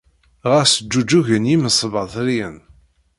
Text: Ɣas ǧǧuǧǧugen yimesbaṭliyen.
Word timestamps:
Ɣas 0.51 0.73
ǧǧuǧǧugen 0.83 1.49
yimesbaṭliyen. 1.51 2.55